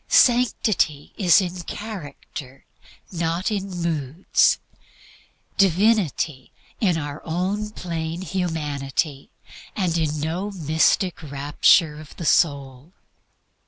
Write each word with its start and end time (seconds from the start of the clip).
Sanctity 0.07 1.13
is 1.15 1.41
in 1.41 1.61
character 1.61 2.65
and 3.11 3.19
not 3.19 3.51
in 3.51 3.69
moods; 3.69 4.57
Divinity 5.57 6.51
in 6.79 6.97
our 6.97 7.23
own 7.23 7.69
plain 7.69 8.21
calm 8.21 8.25
humanity, 8.29 9.29
and 9.75 9.95
in 9.99 10.19
no 10.19 10.49
mystic 10.49 11.21
rapture 11.21 11.99
of 12.01 12.15
the 12.15 12.25
soul. 12.25 12.93